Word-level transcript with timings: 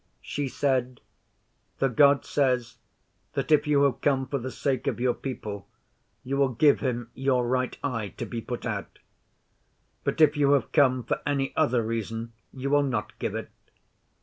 She 0.23 0.47
said, 0.47 0.99
"The 1.77 1.87
God 1.87 2.25
says 2.25 2.79
that 3.33 3.51
if 3.51 3.67
you 3.67 3.83
have 3.83 4.01
come 4.01 4.25
for 4.25 4.39
the 4.39 4.49
sake 4.49 4.87
of 4.87 4.99
your 4.99 5.13
people 5.13 5.67
you 6.23 6.37
will 6.37 6.55
give 6.55 6.79
him 6.79 7.11
your 7.13 7.45
right 7.45 7.77
eye 7.83 8.07
to 8.17 8.25
be 8.25 8.41
put 8.41 8.65
out; 8.65 8.97
but 10.03 10.19
if 10.19 10.35
you 10.35 10.53
have 10.53 10.71
come 10.71 11.03
for 11.03 11.21
any 11.23 11.55
other 11.55 11.83
reason 11.83 12.33
you 12.51 12.71
will 12.71 12.81
not 12.81 13.13
give 13.19 13.35
it. 13.35 13.51